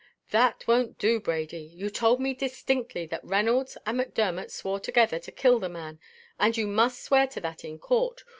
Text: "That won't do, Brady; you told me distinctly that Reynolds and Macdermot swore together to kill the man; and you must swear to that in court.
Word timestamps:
"That 0.31 0.63
won't 0.65 0.97
do, 0.97 1.19
Brady; 1.19 1.59
you 1.59 1.91
told 1.91 2.19
me 2.19 2.33
distinctly 2.33 3.05
that 3.05 3.23
Reynolds 3.23 3.77
and 3.85 3.99
Macdermot 3.99 4.49
swore 4.49 4.79
together 4.79 5.19
to 5.19 5.31
kill 5.31 5.59
the 5.59 5.69
man; 5.69 5.99
and 6.39 6.57
you 6.57 6.65
must 6.65 7.03
swear 7.03 7.27
to 7.27 7.41
that 7.41 7.63
in 7.63 7.77
court. 7.77 8.23